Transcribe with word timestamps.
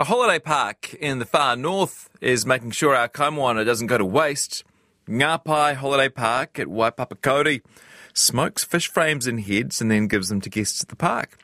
A 0.00 0.04
holiday 0.04 0.38
park 0.38 0.94
in 0.94 1.18
the 1.18 1.26
far 1.26 1.56
north 1.56 2.08
is 2.22 2.46
making 2.46 2.70
sure 2.70 2.96
our 2.96 3.06
kaimoana 3.06 3.66
doesn't 3.66 3.88
go 3.88 3.98
to 3.98 4.04
waste. 4.06 4.64
Ngapae 5.06 5.74
Holiday 5.74 6.08
Park 6.08 6.58
at 6.58 6.68
Waipapakauri 6.68 7.60
smokes 8.14 8.64
fish 8.64 8.88
frames 8.88 9.26
and 9.26 9.42
heads 9.42 9.82
and 9.82 9.90
then 9.90 10.06
gives 10.06 10.30
them 10.30 10.40
to 10.40 10.48
guests 10.48 10.82
at 10.82 10.88
the 10.88 10.96
park. 10.96 11.36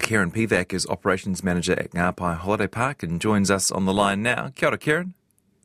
Karen 0.00 0.30
Pivac 0.32 0.72
is 0.72 0.86
operations 0.86 1.44
manager 1.44 1.74
at 1.74 1.90
Ngapae 1.90 2.38
Holiday 2.38 2.66
Park 2.66 3.02
and 3.02 3.20
joins 3.20 3.50
us 3.50 3.70
on 3.70 3.84
the 3.84 3.92
line 3.92 4.22
now. 4.22 4.50
Kia 4.54 4.70
ora, 4.70 4.78
Karen. 4.78 5.12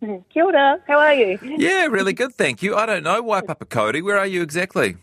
Kia 0.01 0.43
ora, 0.43 0.79
how 0.85 0.99
are 0.99 1.13
you? 1.13 1.39
Yeah, 1.57 1.85
really 1.85 2.11
good, 2.11 2.33
thank 2.33 2.61
you. 2.61 2.75
I 2.75 2.85
don't 2.85 3.03
know, 3.03 3.23
Waipapakauri, 3.23 4.03
where 4.03 4.17
are 4.17 4.27
you 4.27 4.41
exactly? 4.41 4.97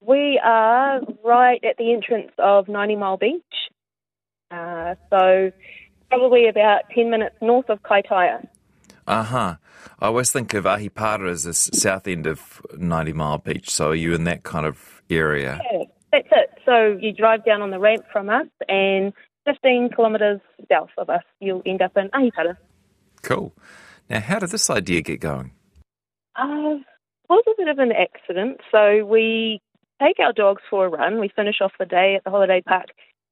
We 0.00 0.40
are 0.44 1.00
right 1.24 1.64
at 1.64 1.78
the 1.78 1.92
entrance 1.92 2.30
of 2.38 2.68
90 2.68 2.94
Mile 2.94 3.16
Beach. 3.16 3.42
Uh, 4.52 4.94
so, 5.10 5.50
probably 6.08 6.48
about 6.48 6.82
10 6.94 7.10
minutes 7.10 7.36
north 7.40 7.68
of 7.68 7.82
Kaitaia. 7.82 8.46
Uh 9.06 9.22
huh. 9.22 9.54
I 10.00 10.06
always 10.06 10.32
think 10.32 10.52
of 10.54 10.64
Ahipara 10.64 11.30
as 11.30 11.44
the 11.44 11.54
south 11.54 12.08
end 12.08 12.26
of 12.26 12.60
90 12.76 13.12
Mile 13.12 13.38
Beach, 13.38 13.70
so 13.70 13.90
are 13.90 13.94
you 13.94 14.14
in 14.14 14.24
that 14.24 14.42
kind 14.42 14.66
of 14.66 15.02
area? 15.08 15.60
Yeah, 15.72 15.84
that's 16.12 16.28
it. 16.32 16.50
So, 16.64 16.98
you 17.00 17.12
drive 17.12 17.44
down 17.44 17.62
on 17.62 17.70
the 17.70 17.78
ramp 17.78 18.04
from 18.12 18.28
us, 18.28 18.46
and 18.68 19.12
15 19.46 19.90
kilometres 19.94 20.40
south 20.70 20.90
of 20.98 21.08
us, 21.08 21.22
you'll 21.40 21.62
end 21.64 21.82
up 21.82 21.96
in 21.96 22.08
Ahipara. 22.10 22.56
Cool. 23.22 23.54
Now, 24.10 24.20
how 24.20 24.38
did 24.40 24.50
this 24.50 24.68
idea 24.68 25.02
get 25.02 25.20
going? 25.20 25.52
Uh, 26.34 26.82
was 27.28 27.44
a 27.46 27.54
bit 27.56 27.68
of 27.68 27.78
an 27.78 27.92
accident. 27.92 28.60
So, 28.72 29.04
we 29.04 29.60
take 30.02 30.18
our 30.18 30.32
dogs 30.32 30.62
for 30.68 30.86
a 30.86 30.88
run. 30.88 31.20
We 31.20 31.28
finish 31.28 31.56
off 31.60 31.72
the 31.78 31.86
day 31.86 32.16
at 32.16 32.24
the 32.24 32.30
holiday 32.30 32.60
park, 32.60 32.88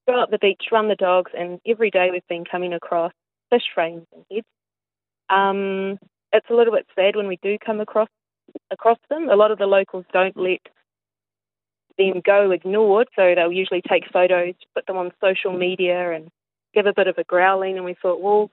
go 0.06 0.20
up 0.20 0.30
the 0.30 0.38
beach, 0.38 0.64
run 0.72 0.88
the 0.88 0.94
dogs, 0.94 1.32
and 1.36 1.60
every 1.66 1.90
day 1.90 2.08
we've 2.10 2.26
been 2.28 2.44
coming 2.44 2.72
across 2.72 3.12
fish 3.50 3.64
frames 3.74 4.06
and 4.12 4.24
heads. 4.30 4.46
Um, 5.30 5.98
it's 6.32 6.50
a 6.50 6.54
little 6.54 6.74
bit 6.74 6.86
sad 6.94 7.16
when 7.16 7.28
we 7.28 7.38
do 7.42 7.56
come 7.64 7.80
across 7.80 8.08
across 8.70 8.98
them. 9.08 9.28
A 9.28 9.36
lot 9.36 9.50
of 9.50 9.58
the 9.58 9.66
locals 9.66 10.04
don't 10.12 10.36
let 10.36 10.60
them 11.96 12.20
go 12.24 12.50
ignored, 12.50 13.08
so 13.16 13.34
they'll 13.34 13.52
usually 13.52 13.82
take 13.88 14.10
photos, 14.12 14.54
put 14.74 14.86
them 14.86 14.96
on 14.96 15.12
social 15.20 15.52
media, 15.52 16.12
and 16.12 16.28
give 16.74 16.86
a 16.86 16.92
bit 16.94 17.08
of 17.08 17.18
a 17.18 17.24
growling. 17.24 17.76
And 17.76 17.84
we 17.84 17.94
thought, 18.00 18.20
well, 18.20 18.50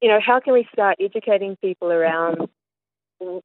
you 0.00 0.08
know, 0.08 0.20
how 0.24 0.40
can 0.40 0.52
we 0.52 0.66
start 0.72 0.98
educating 1.00 1.56
people 1.56 1.92
around 1.92 2.48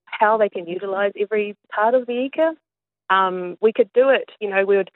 how 0.05 0.37
they 0.37 0.49
can 0.49 0.67
utilise 0.67 1.13
every 1.19 1.55
part 1.73 1.93
of 1.93 2.07
the 2.07 2.25
ika? 2.25 2.53
Um, 3.09 3.57
we 3.61 3.71
could 3.71 3.91
do 3.93 4.09
it. 4.09 4.29
You 4.39 4.49
know, 4.49 4.65
we 4.65 4.77
would 4.77 4.91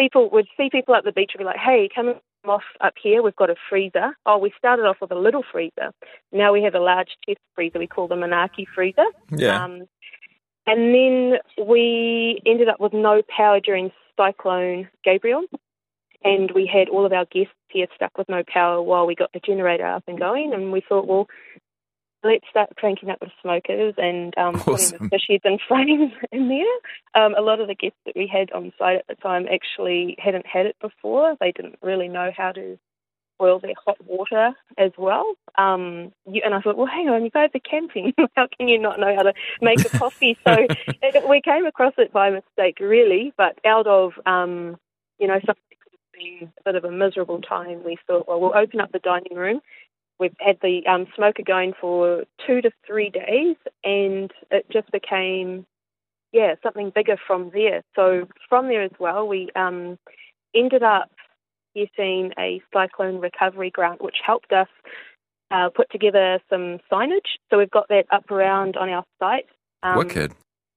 people 0.00 0.30
would 0.30 0.46
see 0.56 0.70
people 0.70 0.94
at 0.94 1.04
the 1.04 1.12
beach 1.12 1.32
and 1.34 1.40
be 1.40 1.44
like, 1.44 1.56
"Hey, 1.58 1.88
come 1.94 2.14
off 2.44 2.62
up 2.80 2.94
here. 3.00 3.22
We've 3.22 3.36
got 3.36 3.50
a 3.50 3.56
freezer." 3.68 4.16
Oh, 4.26 4.38
we 4.38 4.52
started 4.56 4.86
off 4.86 4.96
with 5.00 5.12
a 5.12 5.18
little 5.18 5.44
freezer. 5.52 5.92
Now 6.32 6.52
we 6.52 6.62
have 6.62 6.74
a 6.74 6.80
large 6.80 7.10
chest 7.26 7.40
freezer. 7.54 7.78
We 7.78 7.86
call 7.86 8.08
the 8.08 8.14
Manaaki 8.14 8.66
freezer. 8.74 9.06
Yeah. 9.30 9.64
Um, 9.64 9.82
and 10.66 10.94
then 10.94 11.38
we 11.66 12.40
ended 12.46 12.68
up 12.68 12.80
with 12.80 12.92
no 12.92 13.22
power 13.36 13.60
during 13.60 13.90
Cyclone 14.16 14.88
Gabriel, 15.04 15.44
and 16.22 16.50
we 16.52 16.66
had 16.66 16.88
all 16.88 17.06
of 17.06 17.12
our 17.12 17.24
guests 17.26 17.54
here 17.68 17.86
stuck 17.94 18.16
with 18.18 18.28
no 18.28 18.42
power 18.46 18.82
while 18.82 19.06
we 19.06 19.14
got 19.14 19.32
the 19.32 19.40
generator 19.40 19.86
up 19.86 20.04
and 20.06 20.18
going. 20.18 20.52
And 20.52 20.72
we 20.72 20.82
thought, 20.86 21.06
well, 21.06 21.28
let's 22.22 22.44
start 22.50 22.70
cranking 22.76 23.10
up 23.10 23.20
the 23.20 23.30
smokers 23.42 23.94
and 23.96 24.36
um, 24.36 24.60
putting 24.60 24.98
the 24.98 25.08
fish 25.08 25.26
heads 25.28 25.42
and 25.44 25.60
frames 25.68 26.12
in 26.32 26.48
there. 26.48 27.22
Um, 27.22 27.34
a 27.34 27.40
lot 27.40 27.60
of 27.60 27.68
the 27.68 27.74
guests 27.74 27.98
that 28.06 28.16
we 28.16 28.26
had 28.26 28.52
on 28.52 28.72
site 28.78 28.98
at 28.98 29.06
the 29.08 29.14
time 29.16 29.46
actually 29.52 30.16
hadn't 30.18 30.46
had 30.46 30.66
it 30.66 30.76
before. 30.80 31.36
They 31.40 31.52
didn't 31.52 31.78
really 31.82 32.08
know 32.08 32.30
how 32.36 32.52
to 32.52 32.78
boil 33.40 33.58
their 33.58 33.72
hot 33.84 33.96
water 34.06 34.52
as 34.76 34.92
well. 34.98 35.32
Um, 35.56 36.12
you, 36.30 36.42
and 36.44 36.54
I 36.54 36.60
thought, 36.60 36.76
well, 36.76 36.86
hang 36.86 37.08
on, 37.08 37.24
you 37.24 37.30
guys 37.30 37.48
are 37.54 37.60
camping. 37.60 38.12
how 38.36 38.46
can 38.56 38.68
you 38.68 38.78
not 38.78 39.00
know 39.00 39.14
how 39.16 39.22
to 39.22 39.32
make 39.62 39.80
a 39.80 39.98
coffee? 39.98 40.36
So 40.46 40.54
it, 41.02 41.28
we 41.28 41.40
came 41.40 41.64
across 41.64 41.94
it 41.96 42.12
by 42.12 42.30
mistake, 42.30 42.78
really, 42.80 43.32
but 43.36 43.58
out 43.64 43.86
of, 43.86 44.12
um, 44.26 44.76
you 45.18 45.26
know, 45.26 45.40
something 45.46 45.64
that 45.70 45.80
could 45.80 45.92
have 45.92 46.12
been 46.12 46.52
a 46.58 46.62
bit 46.64 46.74
of 46.76 46.84
a 46.84 46.92
miserable 46.92 47.40
time, 47.40 47.82
we 47.82 47.96
thought, 48.06 48.28
well, 48.28 48.40
we'll 48.40 48.56
open 48.56 48.78
up 48.78 48.92
the 48.92 48.98
dining 48.98 49.34
room. 49.34 49.60
We've 50.20 50.36
had 50.38 50.58
the 50.62 50.86
um, 50.86 51.06
smoker 51.16 51.42
going 51.42 51.72
for 51.80 52.24
two 52.46 52.60
to 52.60 52.70
three 52.86 53.08
days, 53.08 53.56
and 53.82 54.30
it 54.50 54.66
just 54.70 54.92
became, 54.92 55.64
yeah, 56.30 56.56
something 56.62 56.92
bigger 56.94 57.16
from 57.26 57.50
there. 57.54 57.82
So 57.96 58.28
from 58.46 58.68
there 58.68 58.82
as 58.82 58.92
well, 58.98 59.26
we 59.26 59.48
um, 59.56 59.98
ended 60.54 60.82
up 60.82 61.10
getting 61.74 62.32
a 62.38 62.60
cyclone 62.72 63.18
recovery 63.18 63.70
grant, 63.70 64.02
which 64.02 64.16
helped 64.24 64.52
us 64.52 64.68
uh, 65.50 65.70
put 65.74 65.90
together 65.90 66.38
some 66.50 66.78
signage. 66.92 67.38
So 67.48 67.56
we've 67.56 67.70
got 67.70 67.88
that 67.88 68.04
up 68.10 68.30
around 68.30 68.76
on 68.76 68.90
our 68.90 69.04
site. 69.18 69.46
Um, 69.82 69.96
Wicked. 69.96 70.32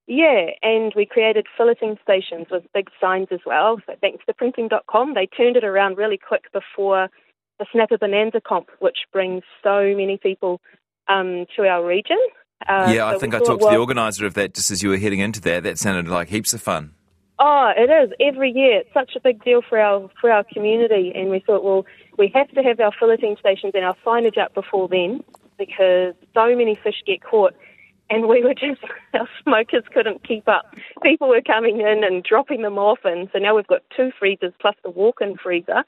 yeah, 0.06 0.52
and 0.62 0.92
we 0.96 1.04
created 1.04 1.46
filleting 1.58 2.00
stations 2.00 2.46
with 2.50 2.64
big 2.72 2.88
signs 2.98 3.28
as 3.30 3.40
well. 3.44 3.78
So 3.86 3.94
thanks 4.00 4.24
to 4.24 4.32
printing.com, 4.32 5.12
they 5.12 5.26
turned 5.26 5.56
it 5.56 5.64
around 5.64 5.98
really 5.98 6.18
quick 6.18 6.44
before 6.50 7.10
the 7.58 7.66
Snapper 7.72 7.98
Bonanza 7.98 8.40
comp, 8.40 8.68
which 8.80 8.98
brings 9.12 9.42
so 9.62 9.94
many 9.96 10.18
people 10.18 10.60
um, 11.08 11.46
to 11.56 11.62
our 11.66 11.84
region. 11.84 12.18
Uh, 12.68 12.90
yeah, 12.94 13.06
I 13.06 13.14
so 13.14 13.18
think 13.18 13.34
I 13.34 13.38
talked 13.40 13.62
to 13.62 13.68
the 13.68 13.76
organiser 13.76 14.26
of 14.26 14.34
that 14.34 14.54
just 14.54 14.70
as 14.70 14.82
you 14.82 14.88
were 14.88 14.96
heading 14.96 15.20
into 15.20 15.40
there. 15.40 15.60
That 15.60 15.78
sounded 15.78 16.08
like 16.08 16.28
heaps 16.28 16.54
of 16.54 16.62
fun. 16.62 16.94
Oh, 17.38 17.72
it 17.76 17.90
is 17.90 18.12
every 18.20 18.52
year. 18.52 18.80
It's 18.80 18.94
such 18.94 19.16
a 19.16 19.20
big 19.20 19.42
deal 19.44 19.60
for 19.68 19.78
our 19.78 20.08
for 20.20 20.30
our 20.30 20.44
community, 20.44 21.12
and 21.14 21.30
we 21.30 21.40
thought, 21.40 21.64
well, 21.64 21.84
we 22.16 22.30
have 22.34 22.48
to 22.50 22.62
have 22.62 22.80
our 22.80 22.92
filleting 22.92 23.38
stations 23.38 23.72
and 23.74 23.84
our 23.84 23.96
signage 24.06 24.38
up 24.38 24.54
before 24.54 24.88
then 24.88 25.22
because 25.58 26.14
so 26.32 26.56
many 26.56 26.78
fish 26.82 27.02
get 27.06 27.22
caught, 27.22 27.54
and 28.08 28.28
we 28.28 28.42
were 28.42 28.54
just 28.54 28.80
our 29.14 29.28
smokers 29.42 29.82
couldn't 29.92 30.26
keep 30.26 30.48
up. 30.48 30.74
People 31.02 31.28
were 31.28 31.42
coming 31.42 31.80
in 31.80 32.04
and 32.04 32.22
dropping 32.22 32.62
them 32.62 32.78
off, 32.78 33.00
and 33.04 33.28
so 33.32 33.38
now 33.40 33.56
we've 33.56 33.66
got 33.66 33.82
two 33.96 34.10
freezers 34.18 34.52
plus 34.60 34.76
the 34.84 34.90
walk-in 34.90 35.36
freezer, 35.36 35.84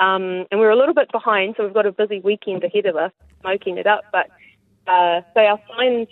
um, 0.00 0.46
and 0.50 0.58
we're 0.58 0.70
a 0.70 0.76
little 0.76 0.94
bit 0.94 1.12
behind, 1.12 1.54
so 1.56 1.64
we've 1.64 1.74
got 1.74 1.86
a 1.86 1.92
busy 1.92 2.20
weekend 2.20 2.64
ahead 2.64 2.86
of 2.86 2.96
us 2.96 3.12
smoking 3.42 3.78
it 3.78 3.86
up. 3.86 4.02
But 4.10 4.28
uh, 4.86 5.20
so 5.34 5.40
our 5.40 5.60
signs 5.76 6.08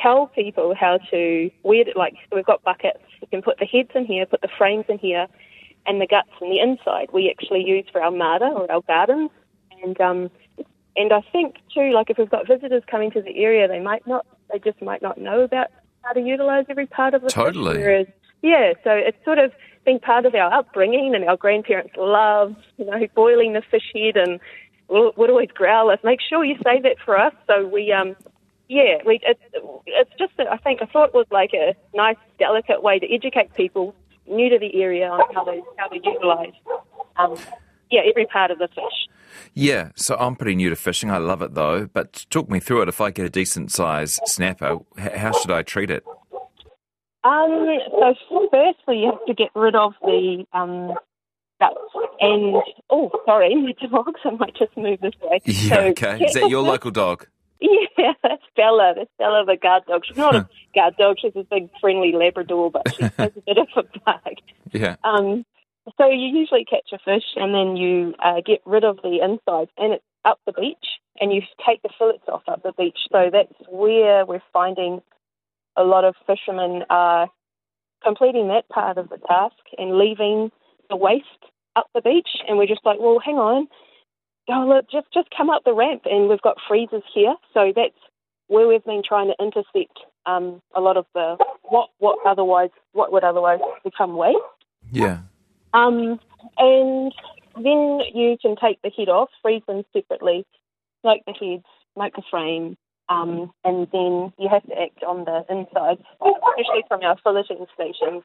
tell 0.00 0.26
people 0.26 0.74
how 0.78 0.98
to 1.10 1.50
it 1.64 1.96
like 1.96 2.14
we've 2.32 2.44
got 2.44 2.62
buckets 2.62 3.00
you 3.20 3.26
can 3.28 3.42
put 3.42 3.58
the 3.58 3.66
heads 3.66 3.90
in 3.94 4.06
here 4.06 4.24
put 4.24 4.40
the 4.40 4.48
frames 4.56 4.84
in 4.88 4.98
here 4.98 5.26
and 5.86 6.00
the 6.00 6.06
guts 6.06 6.30
in 6.40 6.48
the 6.48 6.60
inside 6.60 7.08
we 7.12 7.28
actually 7.28 7.62
use 7.62 7.84
for 7.90 8.00
our 8.00 8.12
māra 8.12 8.50
or 8.52 8.70
our 8.70 8.80
gardens 8.82 9.30
and 9.82 10.00
um 10.00 10.30
and 10.96 11.12
i 11.12 11.20
think 11.32 11.56
too 11.74 11.90
like 11.92 12.08
if 12.08 12.18
we've 12.18 12.30
got 12.30 12.46
visitors 12.46 12.82
coming 12.88 13.10
to 13.10 13.20
the 13.20 13.36
area 13.42 13.66
they 13.66 13.80
might 13.80 14.06
not 14.06 14.24
they 14.52 14.58
just 14.60 14.80
might 14.80 15.02
not 15.02 15.18
know 15.18 15.40
about 15.40 15.68
how 16.02 16.12
to 16.12 16.20
utilize 16.20 16.64
every 16.68 16.86
part 16.86 17.14
of 17.14 17.22
the 17.22 17.28
fish, 17.28 17.34
Totally. 17.34 17.78
whereas 17.78 18.06
yeah 18.42 18.72
so 18.84 18.90
it's 18.90 19.22
sort 19.24 19.38
of 19.38 19.52
been 19.84 19.98
part 19.98 20.26
of 20.26 20.34
our 20.34 20.52
upbringing 20.52 21.14
and 21.14 21.24
our 21.24 21.36
grandparents 21.36 21.92
love 21.96 22.54
you 22.76 22.84
know 22.84 23.06
boiling 23.14 23.52
the 23.52 23.62
fish 23.70 23.90
head 23.94 24.16
and 24.16 24.40
would 24.88 25.30
always 25.30 25.50
growl 25.54 25.90
us 25.90 25.98
make 26.02 26.20
sure 26.20 26.44
you 26.44 26.56
save 26.64 26.82
that 26.82 26.96
for 27.04 27.16
us 27.16 27.32
so 27.46 27.66
we 27.66 27.92
um 27.92 28.16
yeah, 28.70 28.98
we, 29.04 29.18
it, 29.24 29.36
it's 29.84 30.10
just 30.16 30.32
I 30.38 30.56
think 30.58 30.80
I 30.80 30.86
thought 30.86 31.08
it 31.08 31.14
was 31.14 31.26
like 31.32 31.50
a 31.54 31.74
nice, 31.92 32.16
delicate 32.38 32.84
way 32.84 33.00
to 33.00 33.12
educate 33.12 33.52
people 33.54 33.96
new 34.28 34.48
to 34.48 34.60
the 34.60 34.80
area 34.80 35.08
on 35.08 35.20
how 35.34 35.42
to 35.42 35.60
how 35.76 35.88
to 35.88 35.96
utilise, 35.96 36.54
um, 37.16 37.36
yeah, 37.90 38.02
every 38.08 38.26
part 38.26 38.52
of 38.52 38.58
the 38.58 38.68
fish. 38.68 39.08
Yeah, 39.54 39.90
so 39.96 40.16
I'm 40.20 40.36
pretty 40.36 40.54
new 40.54 40.70
to 40.70 40.76
fishing. 40.76 41.10
I 41.10 41.18
love 41.18 41.42
it 41.42 41.54
though. 41.54 41.86
But 41.92 42.26
talk 42.30 42.48
me 42.48 42.60
through 42.60 42.82
it. 42.82 42.88
If 42.88 43.00
I 43.00 43.10
get 43.10 43.26
a 43.26 43.30
decent 43.30 43.72
size 43.72 44.20
snapper, 44.26 44.78
how 44.96 45.32
should 45.32 45.50
I 45.50 45.62
treat 45.62 45.90
it? 45.90 46.04
Um, 47.22 47.78
so 47.98 48.48
firstly, 48.50 49.00
you 49.00 49.10
have 49.10 49.24
to 49.26 49.34
get 49.34 49.50
rid 49.54 49.74
of 49.74 49.92
the 50.02 50.44
um, 50.52 50.94
guts 51.60 51.76
and 52.20 52.56
oh, 52.88 53.10
sorry, 53.26 53.54
my 53.62 53.72
dogs. 53.88 54.20
I 54.24 54.30
might 54.30 54.56
just 54.56 54.76
move 54.76 55.00
this 55.00 55.14
way. 55.22 55.40
Yeah, 55.44 55.74
So 55.74 55.80
okay. 55.88 56.24
Is 56.24 56.34
that 56.34 56.48
your 56.48 56.62
local 56.72 56.90
dog? 56.90 57.26
Yeah, 57.60 58.12
that's 58.22 58.42
Bella. 58.56 58.94
That's 58.96 59.10
Bella, 59.18 59.44
the 59.44 59.56
guard 59.56 59.82
dog. 59.86 60.02
She's 60.06 60.16
not 60.16 60.34
a 60.34 60.48
guard 60.74 60.96
dog. 60.96 61.16
She's 61.20 61.36
a 61.36 61.44
big, 61.44 61.68
friendly 61.80 62.12
Labrador, 62.12 62.70
but 62.70 62.94
she 62.94 63.02
has 63.18 63.32
a 63.36 63.40
bit 63.46 63.58
of 63.58 63.68
a 63.76 63.82
bug. 64.04 64.34
Yeah. 64.72 64.96
Um, 65.04 65.44
so 65.98 66.06
you 66.06 66.38
usually 66.38 66.64
catch 66.64 66.90
a 66.92 66.98
fish 66.98 67.24
and 67.36 67.54
then 67.54 67.76
you 67.76 68.14
uh, 68.18 68.40
get 68.44 68.60
rid 68.64 68.84
of 68.84 68.96
the 69.02 69.20
inside 69.22 69.68
and 69.76 69.94
it's 69.94 70.04
up 70.24 70.40
the 70.46 70.52
beach 70.52 70.86
and 71.20 71.32
you 71.32 71.42
take 71.66 71.82
the 71.82 71.90
fillets 71.98 72.24
off 72.28 72.42
up 72.48 72.62
the 72.62 72.72
beach. 72.72 72.98
So 73.12 73.28
that's 73.30 73.52
where 73.68 74.24
we're 74.24 74.42
finding 74.52 75.02
a 75.80 75.84
lot 75.84 76.04
of 76.04 76.14
fishermen 76.26 76.84
are 76.90 77.28
completing 78.02 78.48
that 78.48 78.68
part 78.68 78.98
of 78.98 79.08
the 79.08 79.18
task 79.28 79.56
and 79.78 79.98
leaving 79.98 80.50
the 80.88 80.96
waste 80.96 81.26
up 81.76 81.86
the 81.94 82.00
beach. 82.00 82.28
And 82.46 82.58
we're 82.58 82.66
just 82.66 82.84
like, 82.84 82.98
well, 83.00 83.18
hang 83.24 83.36
on. 83.36 83.68
Oh, 84.48 84.66
look, 84.66 84.90
just, 84.90 85.06
just 85.12 85.28
come 85.36 85.48
up 85.50 85.62
the 85.64 85.74
ramp 85.74 86.02
and 86.04 86.28
we've 86.28 86.42
got 86.42 86.56
freezers 86.66 87.02
here. 87.14 87.34
So 87.54 87.72
that's 87.74 87.94
where 88.48 88.66
we've 88.66 88.84
been 88.84 89.02
trying 89.06 89.28
to 89.28 89.34
intercept 89.40 90.00
um, 90.26 90.60
a 90.74 90.80
lot 90.80 90.96
of 90.96 91.06
the 91.14 91.36
what 91.62 91.88
what 91.98 92.18
otherwise 92.26 92.70
what 92.92 93.12
would 93.12 93.22
otherwise 93.24 93.60
become 93.84 94.16
waste. 94.16 94.38
Yeah. 94.90 95.18
Um, 95.72 96.18
and 96.58 97.12
then 97.54 98.00
you 98.12 98.36
can 98.42 98.56
take 98.56 98.82
the 98.82 98.90
head 98.90 99.08
off, 99.08 99.28
freeze 99.40 99.62
them 99.66 99.84
separately, 99.92 100.44
smoke 101.02 101.20
the 101.26 101.32
heads, 101.32 101.64
smoke 101.94 102.14
the 102.16 102.22
frame, 102.28 102.76
um, 103.10 103.50
and 103.64 103.88
then 103.92 104.32
you 104.38 104.48
have 104.48 104.62
to 104.62 104.80
act 104.80 105.02
on 105.02 105.24
the 105.24 105.44
inside, 105.50 105.98
especially 106.22 106.84
from 106.88 107.02
our 107.02 107.16
filleting 107.26 107.66
stations, 107.74 108.22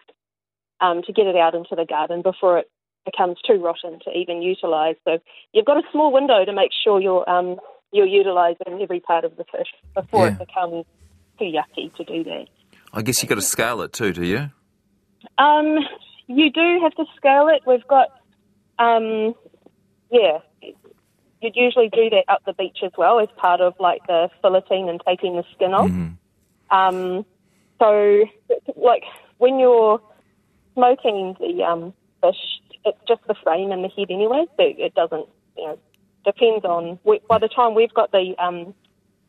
um, 0.80 1.02
to 1.04 1.12
get 1.12 1.26
it 1.26 1.36
out 1.36 1.56
into 1.56 1.76
the 1.76 1.86
garden 1.86 2.22
before 2.22 2.60
it 2.60 2.70
becomes 3.06 3.38
too 3.46 3.56
rotten 3.56 4.00
to 4.06 4.12
even 4.12 4.42
utilise. 4.42 4.96
So 5.04 5.18
you've 5.54 5.66
got 5.66 5.78
a 5.78 5.84
small 5.92 6.12
window 6.14 6.46
to 6.46 6.54
make 6.54 6.72
sure 6.84 7.02
you're 7.02 7.28
um, 7.30 7.58
you're 7.92 8.06
utilising 8.06 8.80
every 8.82 9.00
part 9.00 9.26
of 9.26 9.36
the 9.38 9.46
fish 9.46 9.68
before 9.94 10.26
Yeah. 10.28 10.34
it 10.34 10.40
becomes 10.40 10.86
too 11.40 11.46
yucky 11.46 11.94
to 11.96 12.04
do 12.04 12.24
that. 12.26 12.48
I 12.94 13.02
guess 13.02 13.22
you've 13.22 13.30
got 13.30 13.36
to 13.36 13.42
scale 13.42 13.82
it 13.82 13.94
too, 13.94 14.14
do 14.14 14.24
you? 14.24 14.52
Um, 15.38 15.78
you 16.28 16.52
do 16.52 16.80
have 16.84 16.94
to 16.96 17.06
scale 17.16 17.48
it. 17.48 17.62
We've 17.66 17.88
got, 17.88 18.10
um, 18.80 19.34
yeah, 20.12 20.40
you'd 21.42 21.56
usually 21.56 21.90
do 21.90 22.10
that 22.10 22.26
up 22.28 22.42
the 22.46 22.54
beach 22.54 22.80
as 22.84 22.92
well 22.98 23.20
as 23.20 23.28
part 23.38 23.62
of 23.62 23.74
like 23.80 24.06
the 24.08 24.30
filleting 24.44 24.90
and 24.90 25.02
taking 25.08 25.36
the 25.36 25.44
skin 25.54 25.74
off. 25.74 25.90
Um, 26.72 27.26
so, 27.80 28.26
like 28.76 29.04
when 29.38 29.60
you're 29.60 30.02
smoking 30.74 31.36
the 31.40 31.64
um, 31.64 31.94
fish, 32.22 32.60
it's 32.86 32.98
just 33.08 33.22
the 33.28 33.36
frame 33.44 33.72
and 33.72 33.84
the 33.84 33.90
head 33.90 34.08
anyway. 34.10 34.46
So 34.58 34.64
it 34.64 34.94
doesn't, 34.96 35.28
you 35.58 35.68
know, 35.68 35.80
depends 36.24 36.66
on. 36.66 37.00
We, 37.04 37.20
by 37.28 37.40
the 37.40 37.48
time 37.48 37.76
we've 37.76 37.94
got 37.94 38.12
the 38.12 38.36
um, 38.40 38.74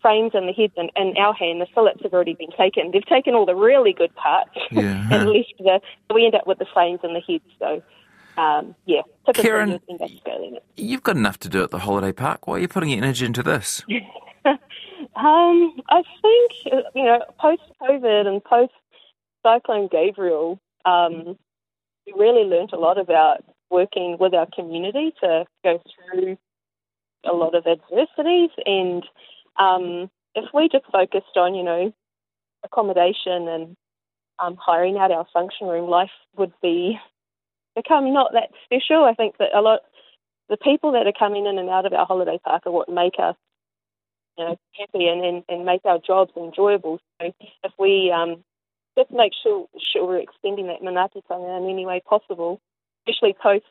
frames 0.02 0.32
and 0.34 0.48
the 0.48 0.52
heads 0.52 0.74
in, 0.76 0.90
in 0.96 1.16
our 1.16 1.34
hand, 1.34 1.60
the 1.60 1.66
fillets 1.74 2.02
have 2.02 2.12
already 2.12 2.34
been 2.34 2.52
taken. 2.56 2.90
They've 2.92 3.06
taken 3.06 3.34
all 3.34 3.46
the 3.46 3.54
really 3.54 3.92
good 3.92 4.14
parts 4.14 4.56
Yeah. 4.70 5.06
and 5.10 5.30
left 5.30 5.54
the. 5.58 5.80
We 6.14 6.24
end 6.26 6.34
up 6.34 6.46
with 6.46 6.58
the 6.58 6.66
frames 6.72 7.00
and 7.02 7.16
the 7.16 7.20
heads. 7.20 7.44
So, 7.58 7.82
um, 8.36 8.74
yeah, 8.84 9.02
Karen- 9.34 9.70
you 9.70 9.80
end 9.88 10.02
up 10.02 10.10
scaling 10.20 10.56
it. 10.56 10.64
You've 10.76 11.02
got 11.02 11.16
enough 11.16 11.38
to 11.40 11.48
do 11.48 11.62
at 11.62 11.70
the 11.70 11.80
holiday 11.80 12.12
park. 12.12 12.46
Why 12.46 12.56
are 12.56 12.58
you 12.58 12.68
putting 12.68 12.90
your 12.90 12.98
energy 12.98 13.24
into 13.24 13.42
this? 13.42 13.82
Um, 15.16 15.72
I 15.88 16.02
think 16.20 16.52
you 16.94 17.04
know, 17.04 17.22
post 17.40 17.62
COVID 17.80 18.26
and 18.26 18.44
post 18.44 18.72
Cyclone 19.42 19.88
Gabriel, 19.90 20.60
um, 20.84 21.38
we 22.06 22.12
really 22.16 22.44
learnt 22.44 22.72
a 22.72 22.78
lot 22.78 22.98
about 22.98 23.42
working 23.70 24.18
with 24.20 24.34
our 24.34 24.46
community 24.54 25.12
to 25.22 25.44
go 25.64 25.82
through 26.12 26.36
a 27.24 27.32
lot 27.32 27.54
of 27.54 27.66
adversities. 27.66 28.50
And 28.66 29.04
um, 29.58 30.10
if 30.34 30.44
we 30.52 30.68
just 30.70 30.84
focused 30.92 31.36
on, 31.36 31.54
you 31.54 31.62
know, 31.62 31.92
accommodation 32.62 33.48
and 33.48 33.76
um, 34.38 34.56
hiring 34.60 34.98
out 34.98 35.10
our 35.10 35.26
function 35.32 35.66
room, 35.66 35.88
life 35.88 36.10
would 36.36 36.52
be 36.60 36.98
become 37.76 38.12
not 38.12 38.32
that 38.32 38.50
special. 38.64 39.04
I 39.04 39.14
think 39.14 39.36
that 39.38 39.54
a 39.54 39.60
lot 39.60 39.80
the 40.48 40.56
people 40.56 40.92
that 40.92 41.06
are 41.06 41.12
coming 41.16 41.46
in 41.46 41.58
and 41.58 41.68
out 41.68 41.86
of 41.86 41.92
our 41.92 42.06
holiday 42.06 42.38
park 42.42 42.66
are 42.66 42.72
what 42.72 42.88
make 42.88 43.14
us 43.18 43.36
you 44.38 44.44
know, 44.44 44.58
happy 44.78 45.08
and, 45.08 45.24
and, 45.24 45.44
and 45.48 45.64
make 45.64 45.80
our 45.84 45.98
jobs 45.98 46.32
enjoyable. 46.36 47.00
So 47.20 47.32
if 47.64 47.72
we 47.78 48.12
um, 48.14 48.44
just 48.96 49.10
make 49.10 49.32
sure, 49.42 49.66
sure 49.92 50.06
we're 50.06 50.18
extending 50.18 50.66
that 50.66 50.82
manaakitanga 50.82 51.62
in 51.62 51.70
any 51.70 51.86
way 51.86 52.02
possible, 52.06 52.60
especially 53.06 53.34
post 53.40 53.64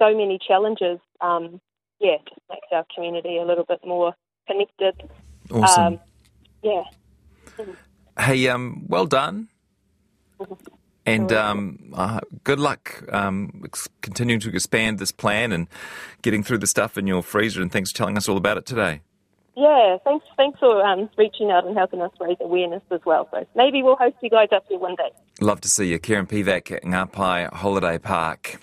so 0.00 0.16
many 0.16 0.38
challenges, 0.38 0.98
um, 1.20 1.60
yeah, 1.98 2.16
just 2.28 2.40
makes 2.48 2.66
our 2.72 2.84
community 2.94 3.36
a 3.36 3.44
little 3.44 3.64
bit 3.64 3.80
more 3.84 4.14
connected. 4.46 5.10
Awesome. 5.50 5.84
Um, 5.84 6.00
yeah. 6.62 6.82
Hey, 8.18 8.48
um, 8.48 8.84
well 8.88 9.06
done. 9.06 9.48
And 11.06 11.32
um, 11.32 11.92
uh, 11.94 12.20
good 12.44 12.60
luck 12.60 13.02
um, 13.12 13.62
ex- 13.64 13.88
continuing 14.02 14.40
to 14.40 14.50
expand 14.50 14.98
this 14.98 15.12
plan 15.12 15.50
and 15.50 15.66
getting 16.22 16.42
through 16.42 16.58
the 16.58 16.66
stuff 16.66 16.98
in 16.98 17.06
your 17.06 17.22
freezer. 17.22 17.62
And 17.62 17.72
thanks 17.72 17.90
for 17.90 17.96
telling 17.96 18.16
us 18.16 18.28
all 18.28 18.36
about 18.36 18.58
it 18.58 18.66
today. 18.66 19.00
Yeah, 19.56 19.98
thanks 20.04 20.24
thanks 20.36 20.58
for 20.58 20.82
um, 20.82 21.10
reaching 21.18 21.50
out 21.50 21.66
and 21.66 21.76
helping 21.76 22.00
us 22.00 22.10
raise 22.18 22.38
awareness 22.40 22.82
as 22.90 23.00
well. 23.04 23.28
So 23.30 23.46
maybe 23.54 23.82
we'll 23.82 23.96
host 23.96 24.16
you 24.22 24.30
guys 24.30 24.48
up 24.54 24.64
here 24.68 24.78
one 24.78 24.94
day. 24.94 25.10
Love 25.40 25.60
to 25.62 25.68
see 25.68 25.88
you, 25.88 25.98
Karen 25.98 26.26
Pivac 26.26 26.70
at 26.70 26.82
Ngapae 26.82 27.52
Holiday 27.52 27.98
Park. 27.98 28.58